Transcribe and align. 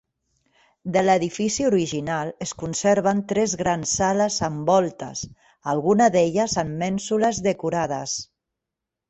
De 0.93 1.01
l'edifici 1.03 1.67
original 1.67 2.31
es 2.45 2.53
conserven 2.61 3.21
tres 3.33 3.53
grans 3.59 3.93
sales 4.01 4.39
amb 4.49 4.65
voltes, 4.73 5.23
alguna 5.75 6.09
d'elles 6.17 6.57
amb 6.65 6.75
mènsules 6.87 7.45
decorades. 7.51 8.19